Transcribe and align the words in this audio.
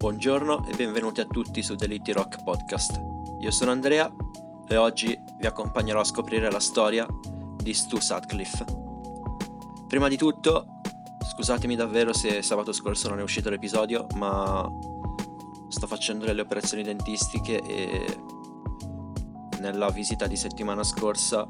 Buongiorno 0.00 0.64
e 0.66 0.74
benvenuti 0.76 1.20
a 1.20 1.26
tutti 1.26 1.62
su 1.62 1.74
Deliti 1.74 2.12
Rock 2.12 2.42
Podcast. 2.42 2.98
Io 3.40 3.50
sono 3.50 3.70
Andrea 3.70 4.10
e 4.66 4.76
oggi 4.78 5.14
vi 5.36 5.46
accompagnerò 5.46 6.00
a 6.00 6.04
scoprire 6.04 6.50
la 6.50 6.58
storia 6.58 7.06
di 7.62 7.74
Stu 7.74 8.00
Sutcliffe. 8.00 8.64
Prima 9.86 10.08
di 10.08 10.16
tutto, 10.16 10.80
scusatemi 11.30 11.76
davvero 11.76 12.14
se 12.14 12.40
sabato 12.40 12.72
scorso 12.72 13.10
non 13.10 13.18
è 13.18 13.22
uscito 13.22 13.50
l'episodio, 13.50 14.06
ma 14.14 14.66
sto 15.68 15.86
facendo 15.86 16.24
delle 16.24 16.40
operazioni 16.40 16.82
dentistiche 16.82 17.60
e 17.60 18.22
nella 19.60 19.90
visita 19.90 20.26
di 20.26 20.36
settimana 20.36 20.82
scorsa 20.82 21.46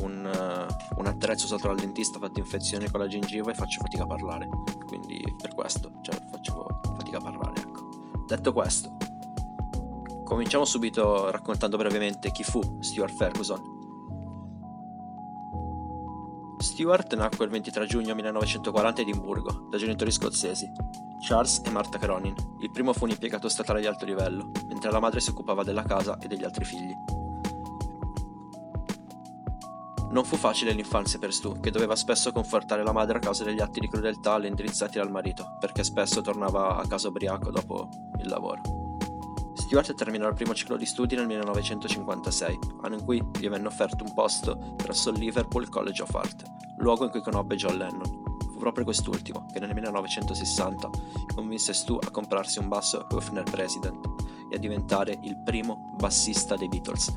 un, 0.00 0.24
uh, 0.24 0.98
un 0.98 1.06
attrezzo 1.06 1.46
sotto 1.46 1.68
al 1.68 1.76
dentista 1.76 2.16
ha 2.16 2.20
fatto 2.20 2.38
infezione 2.38 2.90
con 2.90 3.00
la 3.00 3.06
gengiva 3.06 3.50
e 3.50 3.54
faccio 3.54 3.82
fatica 3.82 4.04
a 4.04 4.06
parlare. 4.06 4.48
Quindi 4.86 5.22
per 5.36 5.54
questo, 5.54 5.92
cioè 6.00 6.31
Detto 8.32 8.54
questo, 8.54 8.96
cominciamo 10.24 10.64
subito 10.64 11.30
raccontando 11.30 11.76
brevemente 11.76 12.32
chi 12.32 12.42
fu 12.42 12.78
Stuart 12.80 13.14
Ferguson. 13.14 13.60
Stuart 16.56 17.14
nacque 17.14 17.44
il 17.44 17.50
23 17.50 17.84
giugno 17.84 18.14
1940 18.14 19.00
a 19.00 19.04
Edimburgo, 19.04 19.68
da 19.68 19.76
genitori 19.76 20.10
scozzesi, 20.10 20.66
Charles 21.20 21.60
e 21.62 21.68
Martha 21.68 21.98
Cronin. 21.98 22.34
Il 22.62 22.70
primo 22.70 22.94
fu 22.94 23.04
un 23.04 23.10
impiegato 23.10 23.50
statale 23.50 23.80
di 23.80 23.86
alto 23.86 24.06
livello, 24.06 24.50
mentre 24.66 24.90
la 24.90 24.98
madre 24.98 25.20
si 25.20 25.28
occupava 25.28 25.62
della 25.62 25.82
casa 25.82 26.16
e 26.16 26.26
degli 26.26 26.42
altri 26.42 26.64
figli. 26.64 27.21
Non 30.12 30.24
fu 30.24 30.36
facile 30.36 30.72
l'infanzia 30.72 31.18
per 31.18 31.32
Stu, 31.32 31.58
che 31.58 31.70
doveva 31.70 31.96
spesso 31.96 32.32
confortare 32.32 32.82
la 32.82 32.92
madre 32.92 33.16
a 33.16 33.20
causa 33.20 33.44
degli 33.44 33.62
atti 33.62 33.80
di 33.80 33.88
crudeltà 33.88 34.36
indirizzati 34.46 34.98
dal 34.98 35.10
marito, 35.10 35.56
perché 35.58 35.82
spesso 35.82 36.20
tornava 36.20 36.76
a 36.76 36.86
casa 36.86 37.08
ubriaco 37.08 37.50
dopo 37.50 37.88
il 38.18 38.28
lavoro. 38.28 38.60
Stuart 39.54 39.94
terminò 39.94 40.28
il 40.28 40.34
primo 40.34 40.52
ciclo 40.52 40.76
di 40.76 40.84
studi 40.84 41.16
nel 41.16 41.26
1956, 41.26 42.58
anno 42.82 42.96
in 42.96 43.04
cui 43.06 43.24
gli 43.38 43.48
venne 43.48 43.66
offerto 43.66 44.04
un 44.04 44.12
posto 44.12 44.74
presso 44.76 45.08
il 45.08 45.18
Liverpool 45.18 45.70
College 45.70 46.02
of 46.02 46.14
Art, 46.14 46.42
luogo 46.76 47.04
in 47.04 47.10
cui 47.10 47.22
conobbe 47.22 47.56
John 47.56 47.78
Lennon. 47.78 48.36
Fu 48.50 48.58
proprio 48.58 48.84
quest'ultimo 48.84 49.46
che 49.50 49.60
nel 49.60 49.72
1960 49.72 50.90
convinse 51.34 51.72
Stu 51.72 51.98
a 51.98 52.10
comprarsi 52.10 52.58
un 52.58 52.68
basso 52.68 53.06
Hofner 53.10 53.44
President 53.44 54.06
e 54.50 54.56
a 54.56 54.58
diventare 54.58 55.18
il 55.22 55.38
primo 55.42 55.94
bassista 55.96 56.54
dei 56.54 56.68
Beatles, 56.68 57.10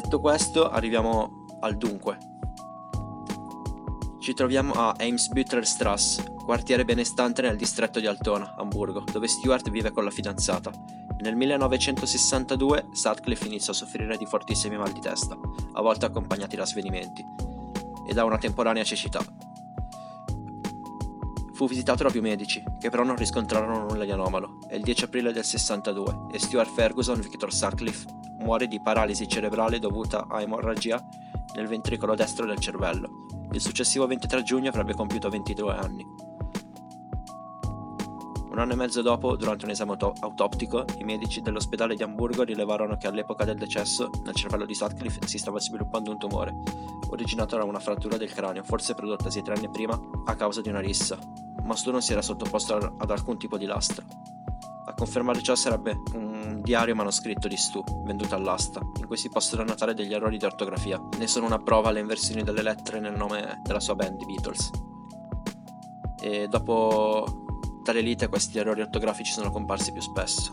Detto 0.00 0.20
questo, 0.20 0.70
arriviamo 0.70 1.44
al 1.58 1.76
dunque. 1.76 2.18
Ci 4.20 4.32
troviamo 4.32 4.72
a 4.74 4.94
Eimsbüttelstrasse, 4.96 6.34
quartiere 6.36 6.84
benestante 6.84 7.42
nel 7.42 7.56
distretto 7.56 7.98
di 7.98 8.06
Altona, 8.06 8.54
Hamburgo, 8.56 9.02
dove 9.10 9.26
Stuart 9.26 9.70
vive 9.70 9.90
con 9.90 10.04
la 10.04 10.10
fidanzata. 10.10 10.70
Nel 11.18 11.34
1962 11.34 12.90
Sutcliffe 12.92 13.46
iniziò 13.46 13.72
a 13.72 13.74
soffrire 13.74 14.16
di 14.16 14.24
fortissimi 14.24 14.76
mal 14.76 14.92
di 14.92 15.00
testa, 15.00 15.36
a 15.72 15.82
volte 15.82 16.06
accompagnati 16.06 16.54
da 16.54 16.64
svenimenti, 16.64 17.24
e 18.06 18.14
da 18.14 18.22
una 18.22 18.38
temporanea 18.38 18.84
cecità. 18.84 19.18
Fu 21.54 21.66
visitato 21.66 22.04
da 22.04 22.10
più 22.10 22.22
medici, 22.22 22.62
che 22.78 22.88
però 22.88 23.02
non 23.02 23.16
riscontrarono 23.16 23.88
nulla 23.88 24.04
di 24.04 24.12
anomalo. 24.12 24.60
È 24.68 24.76
il 24.76 24.82
10 24.82 25.04
aprile 25.06 25.32
del 25.32 25.44
62 25.44 26.28
e 26.30 26.38
Stuart 26.38 26.70
Ferguson 26.72 27.18
Victor 27.18 27.52
Sutcliffe 27.52 28.17
muore 28.38 28.66
di 28.66 28.80
paralisi 28.80 29.28
cerebrale 29.28 29.78
dovuta 29.78 30.26
a 30.28 30.40
emorragia 30.40 31.02
nel 31.54 31.66
ventricolo 31.66 32.14
destro 32.14 32.46
del 32.46 32.58
cervello. 32.58 33.26
Il 33.52 33.60
successivo 33.60 34.06
23 34.06 34.42
giugno 34.42 34.68
avrebbe 34.68 34.94
compiuto 34.94 35.28
22 35.28 35.74
anni. 35.74 36.06
Un 38.50 38.58
anno 38.58 38.72
e 38.72 38.76
mezzo 38.76 39.02
dopo, 39.02 39.36
durante 39.36 39.66
un 39.66 39.70
esame 39.70 39.92
auto- 39.92 40.14
autoptico, 40.18 40.84
i 40.98 41.04
medici 41.04 41.40
dell'ospedale 41.40 41.94
di 41.94 42.02
Amburgo 42.02 42.42
rilevarono 42.42 42.96
che 42.96 43.06
all'epoca 43.06 43.44
del 43.44 43.56
decesso 43.56 44.10
nel 44.24 44.34
cervello 44.34 44.64
di 44.64 44.74
Sutcliffe 44.74 45.26
si 45.26 45.38
stava 45.38 45.60
sviluppando 45.60 46.10
un 46.10 46.18
tumore, 46.18 46.54
originato 47.10 47.56
da 47.56 47.64
una 47.64 47.78
frattura 47.78 48.16
del 48.16 48.32
cranio, 48.32 48.64
forse 48.64 48.94
prodottasi 48.94 49.42
tre 49.42 49.54
anni 49.54 49.70
prima 49.70 49.98
a 50.24 50.34
causa 50.34 50.60
di 50.60 50.70
una 50.70 50.80
rissa, 50.80 51.16
ma 51.62 51.76
Stu 51.76 51.92
non 51.92 52.02
si 52.02 52.12
era 52.12 52.22
sottoposto 52.22 52.74
ad 52.98 53.10
alcun 53.10 53.38
tipo 53.38 53.56
di 53.58 53.66
lastra. 53.66 54.04
Confermare 54.98 55.40
ciò 55.42 55.54
sarebbe 55.54 56.02
un 56.14 56.60
diario 56.60 56.96
manoscritto 56.96 57.46
di 57.46 57.56
Stu, 57.56 57.84
venduto 58.04 58.34
all'asta, 58.34 58.80
in 58.96 59.06
cui 59.06 59.16
si 59.16 59.28
possono 59.28 59.62
notare 59.62 59.94
degli 59.94 60.12
errori 60.12 60.38
di 60.38 60.44
ortografia. 60.44 61.00
Ne 61.18 61.28
sono 61.28 61.46
una 61.46 61.58
prova 61.58 61.92
le 61.92 62.00
inversioni 62.00 62.42
delle 62.42 62.62
lettere 62.62 62.98
nel 62.98 63.16
nome 63.16 63.60
della 63.62 63.78
sua 63.78 63.94
band, 63.94 64.20
i 64.20 64.26
Beatles. 64.26 64.70
E 66.20 66.48
dopo 66.48 67.80
tale 67.84 68.00
lite 68.00 68.26
questi 68.26 68.58
errori 68.58 68.80
ortografici 68.80 69.30
sono 69.30 69.52
comparsi 69.52 69.92
più 69.92 70.00
spesso. 70.00 70.50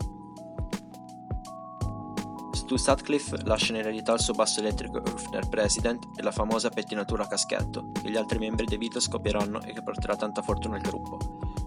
Stu 2.52 2.76
Sutcliffe 2.76 3.38
lascia 3.42 3.72
in 3.72 3.80
eredità 3.80 4.12
il 4.12 4.20
suo 4.20 4.34
basso 4.34 4.60
elettrico 4.60 4.98
Hofner 4.98 5.48
President 5.48 6.06
e 6.14 6.22
la 6.22 6.30
famosa 6.30 6.68
pettinatura 6.68 7.24
a 7.24 7.26
caschetto, 7.26 7.90
che 7.90 8.08
gli 8.08 8.16
altri 8.16 8.38
membri 8.38 8.64
dei 8.64 8.78
Beatles 8.78 9.08
copieranno 9.08 9.60
e 9.60 9.72
che 9.72 9.82
porterà 9.82 10.14
tanta 10.14 10.40
fortuna 10.40 10.76
al 10.76 10.82
gruppo. 10.82 11.18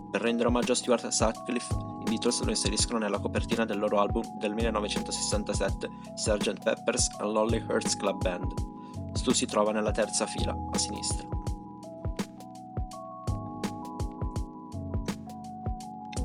Per 0.10 0.22
rendere 0.22 0.48
omaggio 0.48 0.72
a 0.72 0.76
Stuart 0.76 1.08
Sutcliffe, 1.10 1.76
Beatles 2.10 2.42
lo 2.42 2.50
inseriscono 2.50 2.98
nella 2.98 3.20
copertina 3.20 3.66
del 3.66 3.78
loro 3.78 4.00
album 4.00 4.24
del 4.40 4.54
1967, 4.56 5.90
Sgt. 6.16 6.64
Pepper's 6.64 7.08
and 7.20 7.32
Lonely 7.32 7.64
Hearts 7.70 7.96
Club 7.96 8.20
Band. 8.22 8.52
Stu 9.14 9.32
si 9.32 9.46
trova 9.46 9.72
nella 9.72 9.92
terza 9.92 10.26
fila, 10.26 10.56
a 10.72 10.78
sinistra. 10.78 11.28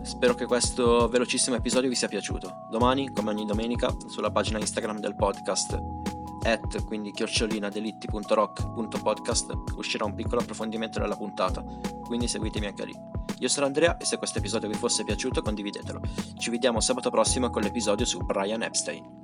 Spero 0.03 0.35
che 0.35 0.47
questo 0.47 1.07
velocissimo 1.09 1.57
episodio 1.57 1.91
vi 1.91 1.95
sia 1.95 2.09
piaciuto. 2.09 2.67
Domani, 2.71 3.13
come 3.13 3.31
ogni 3.31 3.45
domenica, 3.45 3.95
sulla 4.07 4.31
pagina 4.31 4.59
Instagram 4.59 5.01
del 5.01 5.15
podcast 5.15 5.79
at 6.45 6.85
quindi 6.85 7.11
chiocciolina 7.11 7.69
delitti.rock.podcast 7.69 9.53
uscirà 9.77 10.05
un 10.05 10.15
piccolo 10.15 10.41
approfondimento 10.41 10.99
della 10.99 11.17
puntata, 11.17 11.63
quindi 12.05 12.27
seguitemi 12.29 12.67
anche 12.67 12.85
lì. 12.87 13.14
Io 13.39 13.49
sono 13.49 13.67
Andrea 13.67 13.97
e 13.97 14.05
se 14.05 14.17
questo 14.19 14.39
episodio 14.39 14.69
vi 14.69 14.75
fosse 14.75 15.05
piaciuto 15.05 15.43
condividetelo. 15.43 16.01
Ci 16.39 16.51
vediamo 16.51 16.81
sabato 16.81 17.11
prossimo 17.11 17.51
con 17.51 17.63
l'episodio 17.63 18.07
su 18.07 18.19
Brian 18.19 18.63
Epstein. 18.63 19.24